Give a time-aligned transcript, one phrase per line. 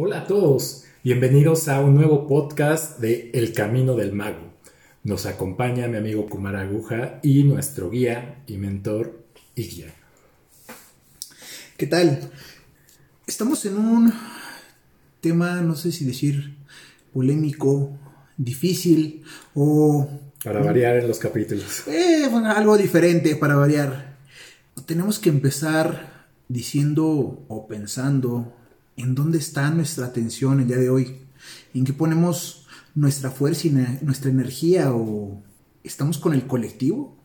[0.00, 4.54] Hola a todos, bienvenidos a un nuevo podcast de El Camino del Mago.
[5.02, 9.24] Nos acompaña mi amigo Kumar Aguja y nuestro guía y mentor
[9.56, 9.92] Igya.
[11.76, 12.30] ¿Qué tal?
[13.26, 14.12] Estamos en un
[15.20, 16.54] tema, no sé si decir
[17.12, 17.98] polémico,
[18.36, 19.24] difícil
[19.56, 20.08] o...
[20.44, 21.88] Para variar en los capítulos.
[21.88, 24.16] Eh, bueno, algo diferente para variar.
[24.86, 28.54] Tenemos que empezar diciendo o pensando
[28.98, 31.20] en dónde está nuestra atención el día de hoy,
[31.72, 33.70] en qué ponemos nuestra fuerza y
[34.02, 35.42] nuestra energía o
[35.84, 37.16] estamos con el colectivo.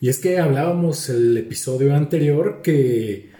[0.00, 3.30] Y es que hablábamos el episodio anterior que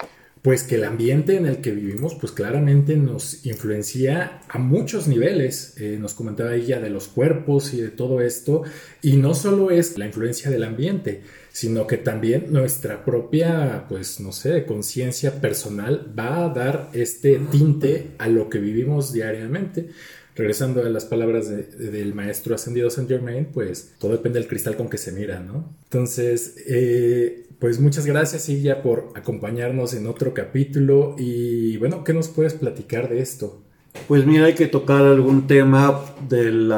[0.43, 5.75] pues que el ambiente en el que vivimos pues claramente nos influencia a muchos niveles.
[5.79, 8.63] Eh, nos comentaba ella de los cuerpos y de todo esto.
[9.03, 11.23] Y no solo es la influencia del ambiente,
[11.53, 18.13] sino que también nuestra propia, pues no sé, conciencia personal va a dar este tinte
[18.19, 19.91] a lo que vivimos diariamente.
[20.41, 24.89] Regresando a las palabras del maestro ascendido Saint Germain, pues todo depende del cristal con
[24.89, 25.71] que se mira, ¿no?
[25.85, 31.15] Entonces, eh, pues muchas gracias, Silvia, por acompañarnos en otro capítulo.
[31.19, 33.61] Y bueno, ¿qué nos puedes platicar de esto?
[34.09, 36.73] Pues mira, hay que tocar algún tema del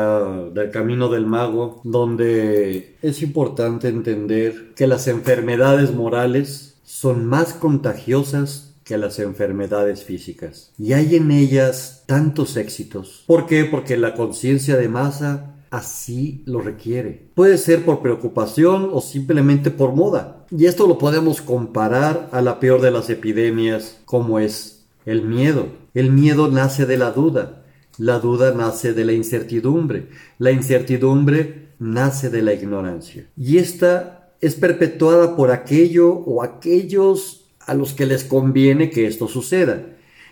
[0.72, 8.98] camino del mago, donde es importante entender que las enfermedades morales son más contagiosas que
[8.98, 10.72] las enfermedades físicas.
[10.78, 13.24] Y hay en ellas tantos éxitos.
[13.27, 13.64] ¿Por qué?
[13.64, 17.30] Porque la conciencia de masa así lo requiere.
[17.34, 20.47] Puede ser por preocupación o simplemente por moda.
[20.50, 25.69] Y esto lo podemos comparar a la peor de las epidemias, como es el miedo.
[25.94, 27.64] El miedo nace de la duda.
[27.98, 30.08] La duda nace de la incertidumbre.
[30.39, 33.27] La incertidumbre nace de la ignorancia.
[33.36, 39.28] Y esta es perpetuada por aquello o aquellos a los que les conviene que esto
[39.28, 39.86] suceda.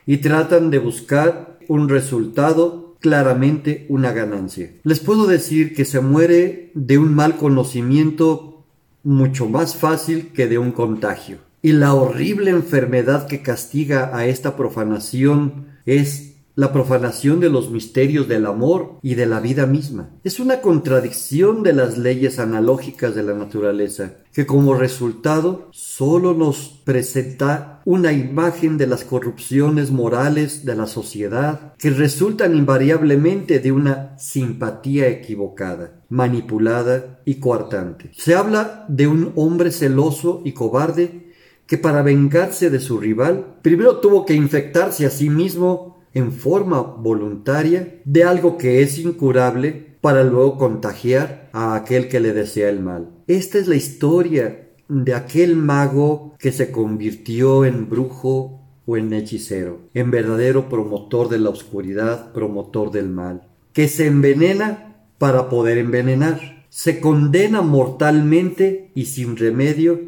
[0.07, 4.73] Y tratan de buscar un resultado claramente una ganancia.
[4.85, 8.65] Les puedo decir que se muere de un mal conocimiento
[9.03, 11.39] mucho más fácil que de un contagio.
[11.63, 16.30] Y la horrible enfermedad que castiga a esta profanación es
[16.61, 20.11] la profanación de los misterios del amor y de la vida misma.
[20.25, 26.83] Es una contradicción de las leyes analógicas de la naturaleza, que como resultado solo nos
[26.85, 34.19] presenta una imagen de las corrupciones morales de la sociedad, que resultan invariablemente de una
[34.19, 38.11] simpatía equivocada, manipulada y coartante.
[38.15, 41.33] Se habla de un hombre celoso y cobarde
[41.67, 46.81] que para vengarse de su rival, primero tuvo que infectarse a sí mismo en forma
[46.81, 52.81] voluntaria de algo que es incurable para luego contagiar a aquel que le desea el
[52.81, 53.11] mal.
[53.27, 59.83] Esta es la historia de aquel mago que se convirtió en brujo o en hechicero,
[59.95, 66.65] en verdadero promotor de la oscuridad, promotor del mal, que se envenena para poder envenenar,
[66.71, 70.01] se condena mortalmente y sin remedio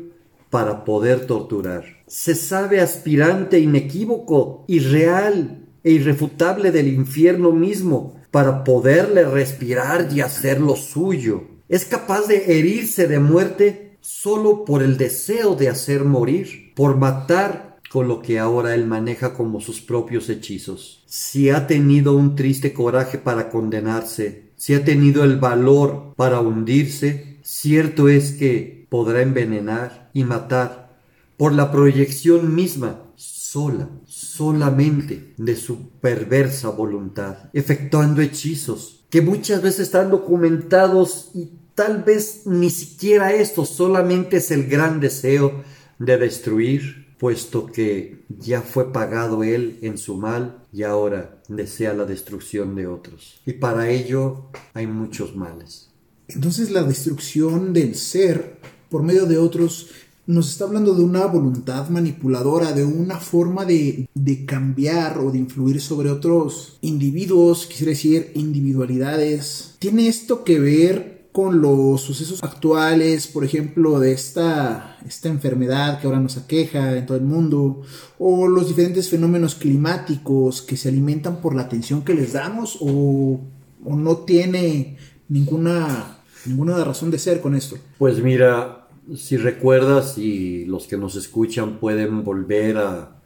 [0.51, 1.84] para poder torturar.
[2.07, 10.20] Se sabe aspirante inequívoco y real e irrefutable del infierno mismo para poderle respirar y
[10.20, 11.44] hacer lo suyo.
[11.69, 17.78] Es capaz de herirse de muerte solo por el deseo de hacer morir, por matar
[17.91, 21.03] con lo que ahora él maneja como sus propios hechizos.
[21.06, 27.38] Si ha tenido un triste coraje para condenarse, si ha tenido el valor para hundirse,
[27.42, 30.97] cierto es que podrá envenenar y matar
[31.37, 33.91] por la proyección misma sola,
[34.37, 42.47] solamente de su perversa voluntad, efectuando hechizos que muchas veces están documentados y tal vez
[42.47, 45.62] ni siquiera esto solamente es el gran deseo
[45.98, 52.06] de destruir, puesto que ya fue pagado él en su mal y ahora desea la
[52.06, 53.42] destrucción de otros.
[53.44, 55.91] Y para ello hay muchos males.
[56.28, 58.56] Entonces la destrucción del ser
[58.88, 59.91] por medio de otros
[60.27, 64.09] nos está hablando de una voluntad manipuladora, de una forma de,
[64.47, 69.74] cambiar o de influir sobre otros individuos, quisiera decir individualidades.
[69.78, 76.07] ¿Tiene esto que ver con los sucesos actuales, por ejemplo, de esta, esta enfermedad que
[76.07, 77.83] ahora nos aqueja en todo el mundo,
[78.19, 83.41] o los diferentes fenómenos climáticos que se alimentan por la atención que les damos, o,
[83.84, 84.98] o no tiene
[85.28, 87.77] ninguna, ninguna razón de ser con esto?
[87.98, 88.82] Pues mira,
[89.16, 93.19] si recuerdas y los que nos escuchan pueden volver a,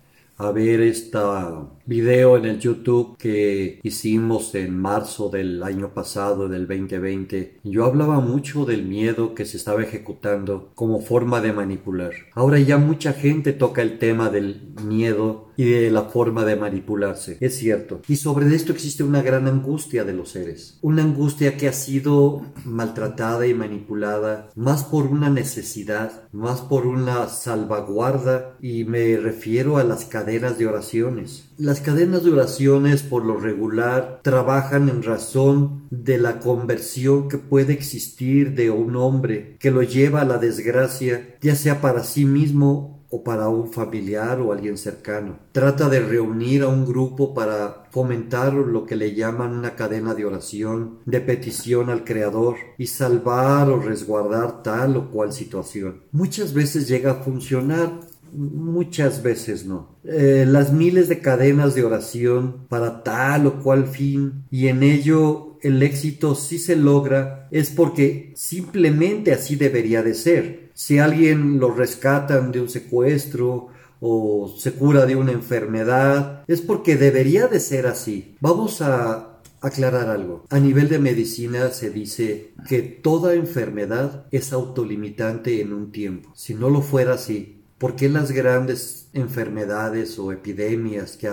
[0.52, 7.60] ver esta video en el YouTube que hicimos en marzo del año pasado, del 2020,
[7.64, 12.10] yo hablaba mucho del miedo que se estaba ejecutando como forma de manipular.
[12.34, 17.38] Ahora ya mucha gente toca el tema del miedo y de la forma de manipularse.
[17.40, 18.02] Es cierto.
[18.08, 20.78] Y sobre esto existe una gran angustia de los seres.
[20.82, 27.28] Una angustia que ha sido maltratada y manipulada más por una necesidad, más por una
[27.28, 31.45] salvaguarda y me refiero a las cadenas de oraciones.
[31.58, 37.72] Las cadenas de oraciones por lo regular trabajan en razón de la conversión que puede
[37.72, 42.96] existir de un hombre que lo lleva a la desgracia, ya sea para sí mismo
[43.08, 45.38] o para un familiar o alguien cercano.
[45.52, 50.24] Trata de reunir a un grupo para fomentar lo que le llaman una cadena de
[50.24, 56.02] oración, de petición al Creador y salvar o resguardar tal o cual situación.
[56.12, 58.00] Muchas veces llega a funcionar,
[58.36, 59.96] muchas veces no.
[60.04, 65.58] Eh, las miles de cadenas de oración para tal o cual fin y en ello
[65.62, 70.70] el éxito sí se logra es porque simplemente así debería de ser.
[70.74, 73.68] Si alguien lo rescatan de un secuestro
[74.00, 78.36] o se cura de una enfermedad, es porque debería de ser así.
[78.40, 80.44] Vamos a aclarar algo.
[80.50, 86.30] A nivel de medicina se dice que toda enfermedad es autolimitante en un tiempo.
[86.34, 91.30] Si no lo fuera así, ¿por qué las grandes enfermedades o epidemias que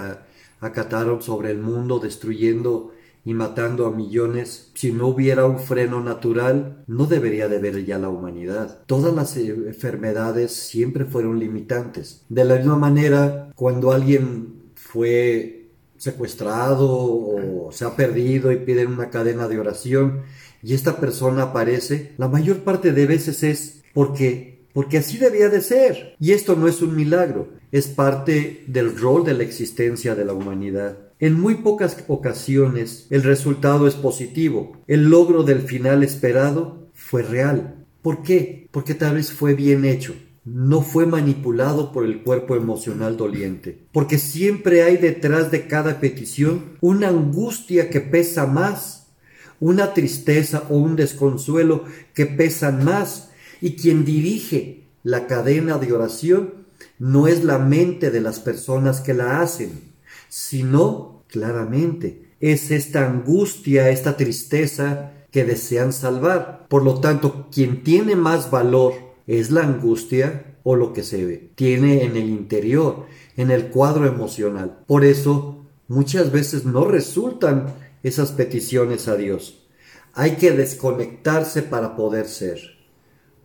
[0.60, 2.94] acataron sobre el mundo destruyendo
[3.26, 7.98] y matando a millones, si no hubiera un freno natural, no debería de haber ya
[7.98, 8.84] la humanidad.
[8.86, 12.26] Todas las eh, enfermedades siempre fueron limitantes.
[12.28, 19.10] De la misma manera, cuando alguien fue secuestrado o se ha perdido y piden una
[19.10, 20.24] cadena de oración
[20.62, 25.62] y esta persona aparece, la mayor parte de veces es porque porque así debía de
[25.62, 26.16] ser.
[26.20, 30.34] Y esto no es un milagro, es parte del rol de la existencia de la
[30.34, 30.98] humanidad.
[31.20, 34.84] En muy pocas ocasiones el resultado es positivo.
[34.88, 37.86] El logro del final esperado fue real.
[38.02, 38.68] ¿Por qué?
[38.72, 40.14] Porque tal vez fue bien hecho.
[40.44, 43.88] No fue manipulado por el cuerpo emocional doliente.
[43.94, 49.14] Porque siempre hay detrás de cada petición una angustia que pesa más,
[49.62, 53.30] una tristeza o un desconsuelo que pesan más.
[53.64, 56.66] Y quien dirige la cadena de oración
[57.00, 59.94] no es la mente de las personas que la hacen,
[60.28, 62.34] sino claramente.
[62.42, 66.68] Es esta angustia, esta tristeza que desean salvar.
[66.68, 68.96] Por lo tanto, quien tiene más valor
[69.28, 71.52] es la angustia o lo que se ve.
[71.56, 73.06] Tiene en el interior,
[73.38, 74.84] en el cuadro emocional.
[74.88, 77.74] Por eso, muchas veces no resultan
[78.04, 79.66] esas peticiones a Dios.
[80.12, 82.83] Hay que desconectarse para poder ser.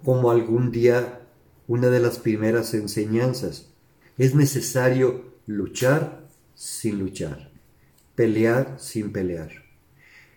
[0.04, 1.20] Como algún día
[1.66, 3.70] una de las primeras enseñanzas.
[4.16, 7.48] Es necesario luchar sin luchar
[8.18, 9.50] pelear sin pelear.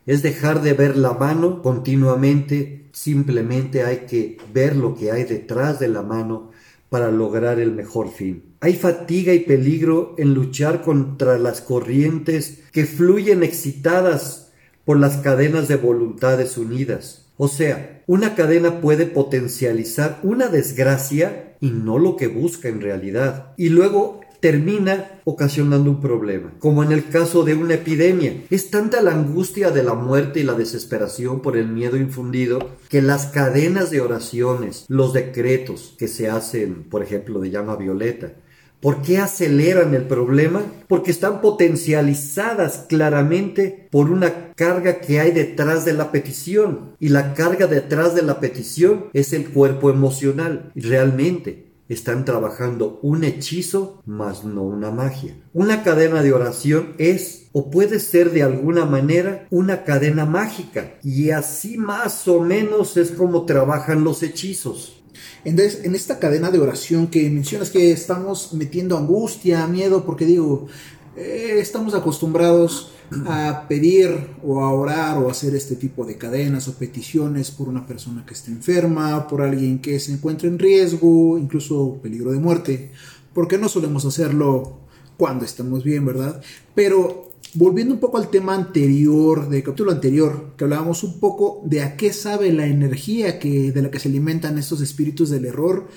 [0.05, 5.79] Es dejar de ver la mano continuamente, simplemente hay que ver lo que hay detrás
[5.79, 6.51] de la mano
[6.89, 8.43] para lograr el mejor fin.
[8.59, 14.50] Hay fatiga y peligro en luchar contra las corrientes que fluyen excitadas
[14.91, 17.27] por las cadenas de voluntades unidas.
[17.37, 23.53] O sea, una cadena puede potencializar una desgracia y no lo que busca en realidad.
[23.55, 28.43] Y luego termina ocasionando un problema, como en el caso de una epidemia.
[28.49, 32.59] Es tanta la angustia de la muerte y la desesperación por el miedo infundido
[32.89, 38.33] que las cadenas de oraciones, los decretos que se hacen, por ejemplo, de llama violeta,
[38.81, 40.63] ¿Por qué aceleran el problema?
[40.87, 46.95] Porque están potencializadas claramente por una carga que hay detrás de la petición.
[46.99, 50.71] Y la carga detrás de la petición es el cuerpo emocional.
[50.73, 55.35] Realmente, están trabajando un hechizo, más no una magia.
[55.53, 61.31] Una cadena de oración es o puede ser de alguna manera una cadena mágica y
[61.31, 65.00] así más o menos es como trabajan los hechizos.
[65.45, 70.67] Entonces, en esta cadena de oración que mencionas que estamos metiendo angustia, miedo, porque digo,
[71.15, 72.91] eh, estamos acostumbrados
[73.25, 74.09] a pedir
[74.43, 78.33] o a orar o hacer este tipo de cadenas o peticiones por una persona que
[78.33, 82.91] esté enferma, por alguien que se encuentre en riesgo, incluso peligro de muerte,
[83.33, 84.79] porque no solemos hacerlo
[85.17, 86.41] cuando estamos bien, ¿verdad?
[86.73, 91.81] Pero volviendo un poco al tema anterior, del capítulo anterior, que hablábamos un poco de
[91.81, 95.87] a qué sabe la energía que, de la que se alimentan estos espíritus del error,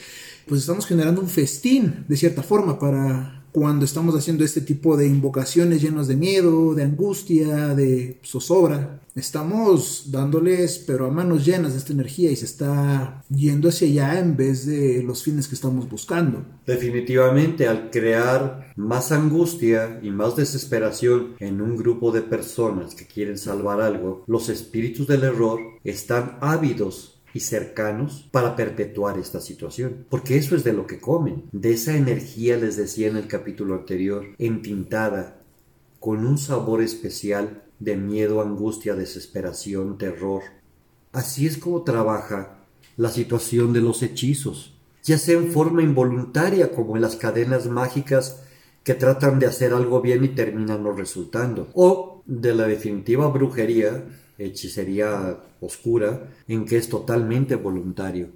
[0.47, 5.07] pues estamos generando un festín, de cierta forma, para cuando estamos haciendo este tipo de
[5.07, 9.01] invocaciones llenos de miedo, de angustia, de zozobra.
[9.15, 14.19] Estamos dándoles, pero a manos llenas de esta energía y se está yendo hacia allá
[14.19, 16.45] en vez de los fines que estamos buscando.
[16.67, 23.39] Definitivamente, al crear más angustia y más desesperación en un grupo de personas que quieren
[23.39, 30.07] salvar algo, los espíritus del error están ávidos y cercanos para perpetuar esta situación.
[30.09, 31.45] Porque eso es de lo que comen.
[31.53, 35.41] De esa energía, les decía en el capítulo anterior, entintada,
[35.99, 40.43] con un sabor especial de miedo, angustia, desesperación, terror.
[41.13, 42.59] Así es como trabaja
[42.97, 48.43] la situación de los hechizos, ya sea en forma involuntaria como en las cadenas mágicas
[48.85, 54.05] que tratan de hacer algo bien y terminan no resultando, o de la definitiva brujería
[54.39, 58.29] hechicería oscura, en que es totalmente voluntario.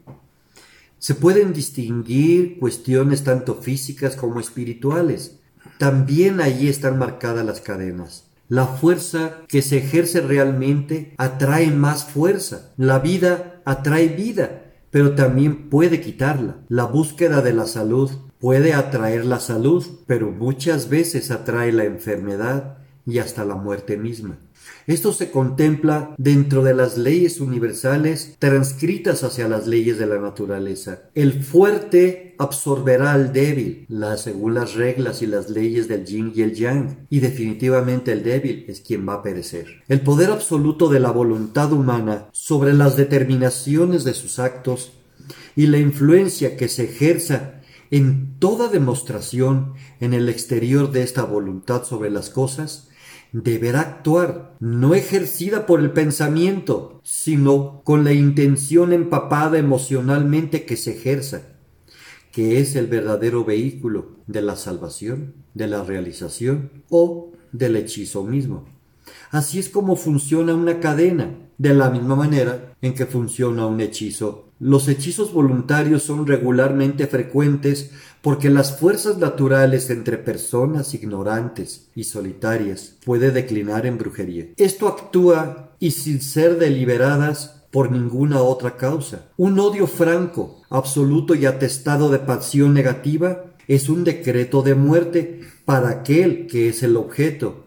[0.99, 5.39] Se pueden distinguir cuestiones tanto físicas como espirituales.
[5.79, 8.25] También allí están marcadas las cadenas.
[8.49, 12.73] La fuerza que se ejerce realmente atrae más fuerza.
[12.77, 16.57] La vida atrae vida, pero también puede quitarla.
[16.69, 22.79] La búsqueda de la salud puede atraer la salud, pero muchas veces atrae la enfermedad
[23.09, 24.39] y hasta la muerte misma.
[24.87, 31.03] Esto se contempla dentro de las leyes universales transcritas hacia las leyes de la naturaleza.
[31.15, 33.87] El fuerte absorberá al débil,
[34.17, 38.67] según las reglas y las leyes del yin y el yang, y definitivamente el débil
[38.69, 39.67] es quien va a perecer.
[39.89, 44.93] El poder absoluto de la voluntad humana sobre las determinaciones de sus actos
[45.57, 47.55] y la influencia que se ejerza
[47.91, 52.88] en toda demostración en el exterior de esta voluntad sobre las cosas
[53.33, 60.93] deberá actuar, no ejercida por el pensamiento, sino con la intención empapada emocionalmente que se
[60.93, 61.43] ejerza,
[62.33, 68.67] que es el verdadero vehículo de la salvación, de la realización o del hechizo mismo.
[69.31, 74.48] Así es como funciona una cadena, de la misma manera en que funciona un hechizo.
[74.61, 82.97] Los hechizos voluntarios son regularmente frecuentes porque las fuerzas naturales entre personas ignorantes y solitarias
[83.05, 84.47] puede declinar en brujería.
[84.57, 89.27] Esto actúa y sin ser deliberadas por ninguna otra causa.
[89.37, 95.91] Un odio franco, absoluto y atestado de pasión negativa es un decreto de muerte para
[95.91, 97.67] aquel que es el objeto.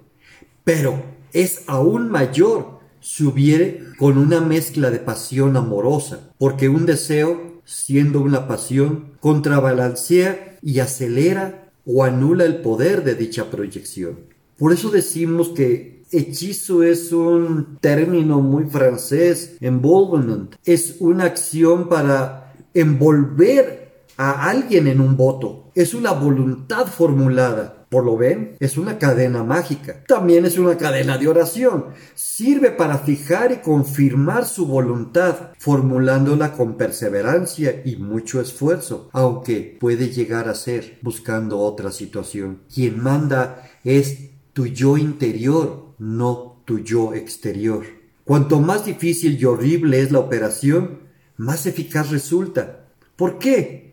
[0.66, 7.62] Pero es aún mayor si hubiere con una mezcla de pasión amorosa, porque un deseo,
[7.66, 14.20] siendo una pasión, contrabalancea y acelera o anula el poder de dicha proyección.
[14.58, 22.54] Por eso decimos que hechizo es un término muy francés, envolvement, es una acción para
[22.74, 27.81] envolver a alguien en un voto, es una voluntad formulada.
[27.92, 30.02] Por lo ven, es una cadena mágica.
[30.08, 31.88] También es una cadena de oración.
[32.16, 40.08] Sirve para fijar y confirmar su voluntad, formulándola con perseverancia y mucho esfuerzo, aunque puede
[40.08, 42.62] llegar a ser buscando otra situación.
[42.74, 47.84] Quien manda es tu yo interior, no tu yo exterior.
[48.24, 51.00] Cuanto más difícil y horrible es la operación,
[51.36, 52.86] más eficaz resulta.
[53.18, 53.91] ¿Por qué?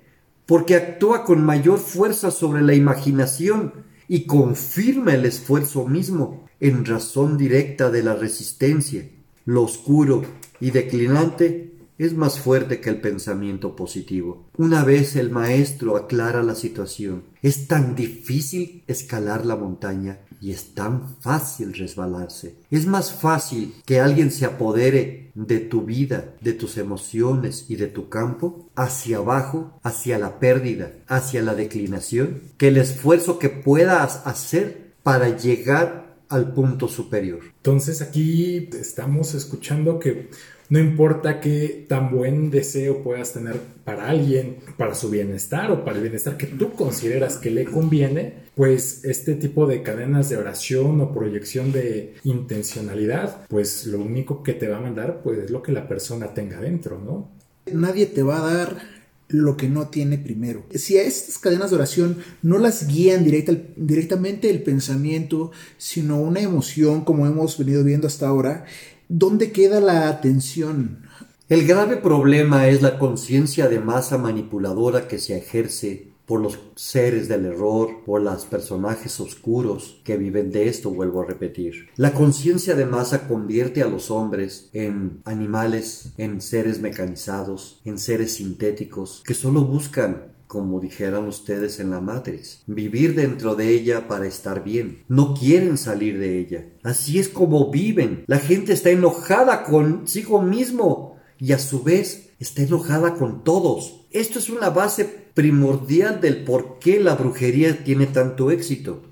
[0.49, 7.37] Porque actúa con mayor fuerza sobre la imaginación y confirma el esfuerzo mismo en razón
[7.37, 9.07] directa de la resistencia.
[9.45, 10.23] Lo oscuro
[10.59, 14.47] y declinante es más fuerte que el pensamiento positivo.
[14.57, 20.75] Una vez el maestro aclara la situación, es tan difícil escalar la montaña y es
[20.75, 22.57] tan fácil resbalarse.
[22.71, 27.87] Es más fácil que alguien se apodere de tu vida, de tus emociones y de
[27.87, 34.27] tu campo hacia abajo, hacia la pérdida, hacia la declinación, que el esfuerzo que puedas
[34.27, 37.41] hacer para llegar al punto superior.
[37.57, 40.31] Entonces aquí estamos escuchando que
[40.71, 45.97] no importa qué tan buen deseo puedas tener para alguien, para su bienestar o para
[45.97, 51.01] el bienestar que tú consideras que le conviene, pues este tipo de cadenas de oración
[51.01, 55.63] o proyección de intencionalidad, pues lo único que te va a mandar pues es lo
[55.63, 57.31] que la persona tenga dentro, ¿no?
[57.73, 58.99] Nadie te va a dar
[59.29, 60.65] lo que no tiene primero.
[60.75, 67.05] Si a estas cadenas de oración no las guían directamente el pensamiento, sino una emoción
[67.05, 68.65] como hemos venido viendo hasta ahora,
[69.11, 71.07] ¿Dónde queda la atención?
[71.49, 77.27] El grave problema es la conciencia de masa manipuladora que se ejerce por los seres
[77.27, 81.89] del error, por los personajes oscuros que viven de esto, vuelvo a repetir.
[81.97, 88.35] La conciencia de masa convierte a los hombres en animales, en seres mecanizados, en seres
[88.35, 94.27] sintéticos, que solo buscan como dijeran ustedes en la Matrix, vivir dentro de ella para
[94.27, 95.05] estar bien.
[95.07, 96.65] No quieren salir de ella.
[96.83, 98.25] Así es como viven.
[98.27, 104.07] La gente está enojada consigo mismo y a su vez está enojada con todos.
[104.11, 109.03] Esto es una base primordial del por qué la brujería tiene tanto éxito.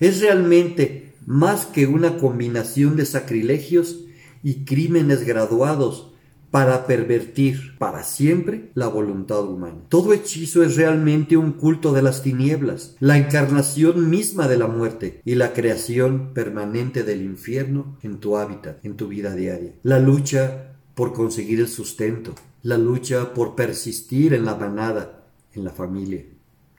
[0.00, 4.00] Es realmente más que una combinación de sacrilegios
[4.42, 6.10] y crímenes graduados
[6.50, 9.82] para pervertir para siempre la voluntad humana.
[9.88, 15.20] Todo hechizo es realmente un culto de las tinieblas, la encarnación misma de la muerte
[15.24, 19.74] y la creación permanente del infierno en tu hábitat, en tu vida diaria.
[19.82, 25.70] La lucha por conseguir el sustento, la lucha por persistir en la manada, en la
[25.70, 26.24] familia,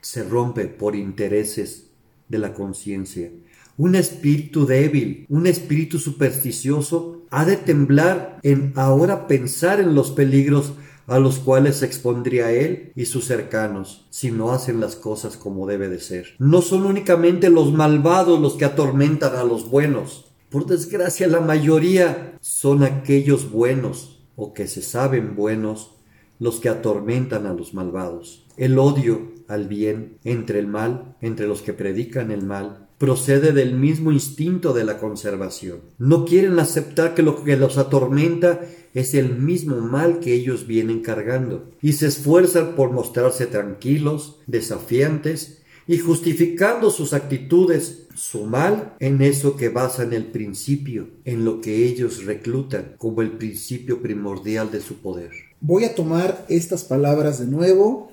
[0.00, 1.88] se rompe por intereses
[2.28, 3.30] de la conciencia.
[3.78, 10.74] Un espíritu débil, un espíritu supersticioso, ha de temblar en ahora pensar en los peligros
[11.06, 15.66] a los cuales se expondría él y sus cercanos si no hacen las cosas como
[15.66, 16.34] debe de ser.
[16.38, 20.26] No son únicamente los malvados los que atormentan a los buenos.
[20.50, 25.92] Por desgracia la mayoría son aquellos buenos o que se saben buenos
[26.38, 28.46] los que atormentan a los malvados.
[28.56, 33.74] El odio al bien entre el mal, entre los que predican el mal, procede del
[33.74, 35.80] mismo instinto de la conservación.
[35.98, 38.60] No quieren aceptar que lo que los atormenta
[38.94, 45.62] es el mismo mal que ellos vienen cargando, y se esfuerzan por mostrarse tranquilos, desafiantes,
[45.88, 51.84] y justificando sus actitudes, su mal, en eso que basan el principio, en lo que
[51.84, 55.32] ellos reclutan como el principio primordial de su poder.
[55.60, 58.11] Voy a tomar estas palabras de nuevo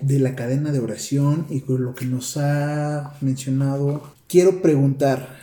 [0.00, 4.02] de la cadena de oración y con lo que nos ha mencionado.
[4.28, 5.36] Quiero preguntar,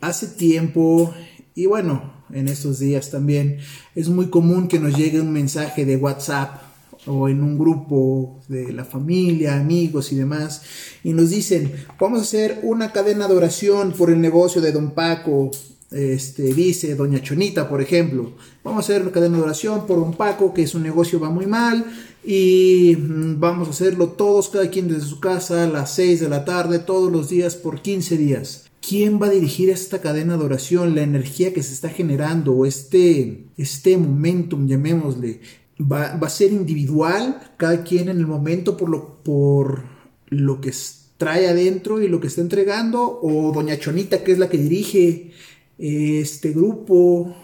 [0.00, 1.14] hace tiempo
[1.54, 3.58] y bueno, en estos días también
[3.94, 6.62] es muy común que nos llegue un mensaje de WhatsApp
[7.06, 10.62] o en un grupo de la familia, amigos y demás,
[11.02, 14.92] y nos dicen, vamos a hacer una cadena de oración por el negocio de don
[14.92, 15.50] Paco,
[15.90, 18.32] este, dice doña Chonita, por ejemplo,
[18.64, 21.46] vamos a hacer una cadena de oración por don Paco, que su negocio va muy
[21.46, 21.84] mal,
[22.24, 26.28] y mm, vamos a hacerlo todos, cada quien desde su casa, a las 6 de
[26.28, 28.66] la tarde, todos los días por 15 días.
[28.86, 30.94] ¿Quién va a dirigir esta cadena de oración?
[30.94, 35.40] La energía que se está generando o este, este momentum, llamémosle,
[35.80, 39.84] va, va a ser individual, cada quien en el momento por lo, por
[40.28, 40.72] lo que
[41.16, 45.30] trae adentro y lo que está entregando, o doña Chonita, que es la que dirige
[45.78, 47.34] este grupo,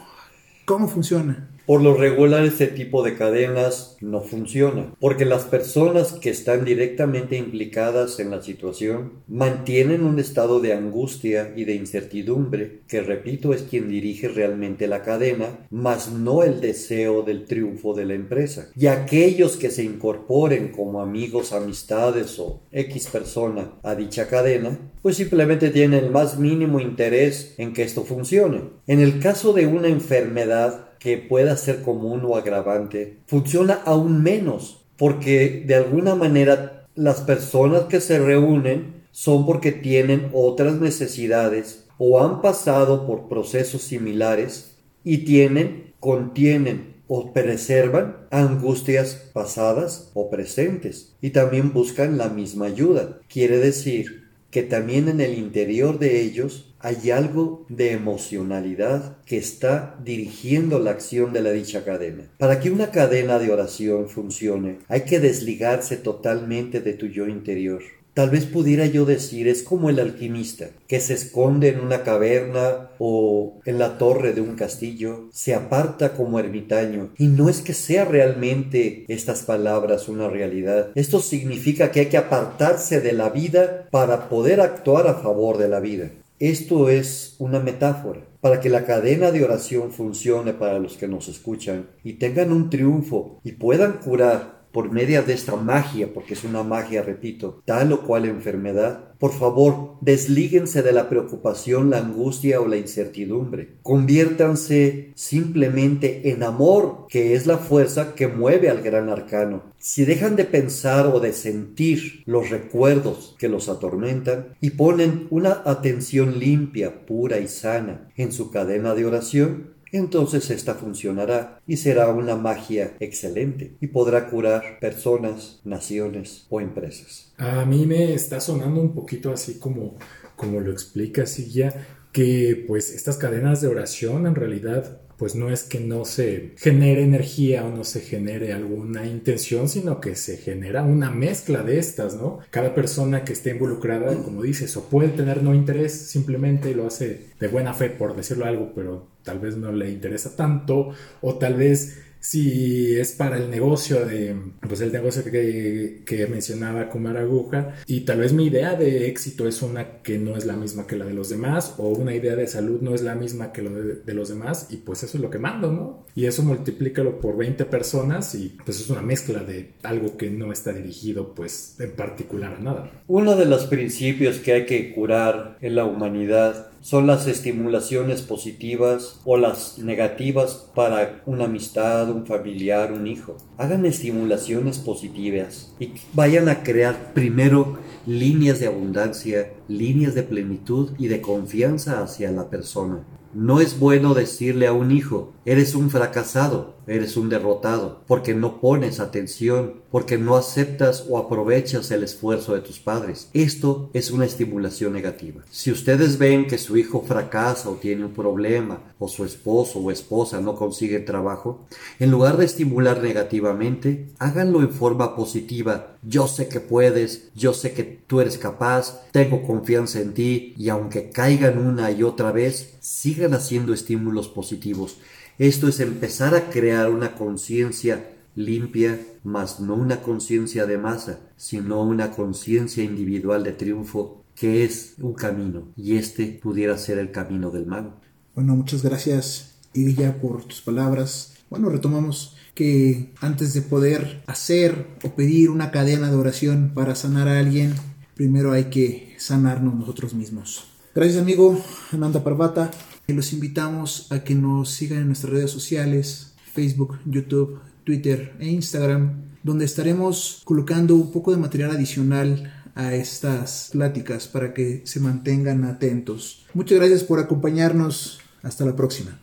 [0.65, 1.49] ¿cómo funciona?
[1.69, 7.37] Por lo regular este tipo de cadenas no funciona, porque las personas que están directamente
[7.37, 13.65] implicadas en la situación mantienen un estado de angustia y de incertidumbre, que repito es
[13.65, 18.71] quien dirige realmente la cadena, mas no el deseo del triunfo de la empresa.
[18.75, 25.17] Y aquellos que se incorporen como amigos, amistades o X persona a dicha cadena, pues
[25.17, 28.63] simplemente tienen el más mínimo interés en que esto funcione.
[28.87, 34.85] En el caso de una enfermedad, que pueda ser común o agravante, funciona aún menos,
[34.97, 42.23] porque de alguna manera las personas que se reúnen son porque tienen otras necesidades o
[42.23, 51.31] han pasado por procesos similares y tienen, contienen o preservan angustias pasadas o presentes y
[51.31, 53.19] también buscan la misma ayuda.
[53.29, 59.97] Quiere decir que también en el interior de ellos hay algo de emocionalidad que está
[60.05, 62.25] dirigiendo la acción de la dicha cadena.
[62.39, 67.83] Para que una cadena de oración funcione, hay que desligarse totalmente de tu yo interior.
[68.19, 72.91] Tal vez pudiera yo decir es como el alquimista que se esconde en una caverna
[72.99, 77.75] o en la torre de un castillo, se aparta como ermitaño y no es que
[77.75, 80.89] sea realmente estas palabras una realidad.
[80.97, 85.69] Esto significa que hay que apartarse de la vida para poder actuar a favor de
[85.69, 86.11] la vida.
[86.41, 91.27] Esto es una metáfora para que la cadena de oración funcione para los que nos
[91.27, 96.45] escuchan y tengan un triunfo y puedan curar por medio de esta magia, porque es
[96.45, 102.61] una magia, repito, tal o cual enfermedad, por favor, deslíguense de la preocupación, la angustia
[102.61, 103.79] o la incertidumbre.
[103.83, 109.65] Conviértanse simplemente en amor, que es la fuerza que mueve al gran arcano.
[109.79, 115.63] Si dejan de pensar o de sentir los recuerdos que los atormentan y ponen una
[115.65, 122.09] atención limpia, pura y sana en su cadena de oración, entonces esta funcionará y será
[122.09, 127.33] una magia excelente y podrá curar personas, naciones o empresas.
[127.39, 129.97] A mí me está sonando un poquito así como,
[130.37, 131.73] como lo explica ya
[132.13, 137.03] que pues estas cadenas de oración en realidad pues no es que no se genere
[137.03, 142.15] energía o no se genere alguna intención, sino que se genera una mezcla de estas,
[142.15, 142.39] ¿no?
[142.51, 147.27] Cada persona que esté involucrada, como dices, o puede tener no interés, simplemente lo hace
[147.41, 151.55] de buena fe, por decirlo algo, pero tal vez no le interesa tanto, o tal
[151.55, 157.75] vez si es para el negocio de, pues el negocio que, que mencionaba Kumar Aguja,
[157.87, 160.97] y tal vez mi idea de éxito es una que no es la misma que
[160.97, 163.71] la de los demás, o una idea de salud no es la misma que lo
[163.71, 166.07] de, los demás, y pues eso es lo que mando, ¿no?
[166.15, 170.51] Y eso multiplícalo por 20 personas y pues es una mezcla de algo que no
[170.51, 172.91] está dirigido pues en particular a nada.
[173.07, 179.21] Uno de los principios que hay que curar en la humanidad son las estimulaciones positivas
[179.25, 183.37] o las negativas para una amistad, un familiar, un hijo.
[183.57, 191.09] Hagan estimulaciones positivas y vayan a crear primero líneas de abundancia, líneas de plenitud y
[191.09, 193.05] de confianza hacia la persona.
[193.35, 198.61] No es bueno decirle a un hijo, eres un fracasado, eres un derrotado, porque no
[198.61, 203.29] pones atención, porque no aceptas o aprovechas el esfuerzo de tus padres.
[203.33, 205.43] Esto es una estimulación negativa.
[205.51, 209.91] Si ustedes ven que su hijo fracasa o tiene un problema, o su esposo o
[209.91, 211.67] esposa no consigue trabajo,
[211.99, 215.97] en lugar de estimular negativamente, háganlo en forma positiva.
[216.03, 220.69] Yo sé que puedes, yo sé que tú eres capaz, tengo confianza en ti, y
[220.69, 224.99] aunque caigan una y otra vez, sigan haciendo estímulos positivos.
[225.39, 231.81] Esto es empezar a crear una conciencia limpia, mas no una conciencia de masa, sino
[231.83, 237.51] una conciencia individual de triunfo que es un camino y este pudiera ser el camino
[237.53, 238.01] del mago.
[238.35, 241.35] Bueno, muchas gracias Irya por tus palabras.
[241.51, 247.29] Bueno, retomamos que antes de poder hacer o pedir una cadena de oración para sanar
[247.29, 247.75] a alguien,
[248.15, 250.65] primero hay que sanarnos nosotros mismos.
[250.97, 252.73] Gracias amigo Ananda Parvata.
[253.09, 259.23] Los invitamos a que nos sigan en nuestras redes sociales, Facebook, YouTube, Twitter e Instagram,
[259.43, 265.65] donde estaremos colocando un poco de material adicional a estas pláticas para que se mantengan
[265.65, 266.45] atentos.
[266.53, 268.21] Muchas gracias por acompañarnos.
[268.43, 269.19] Hasta la próxima.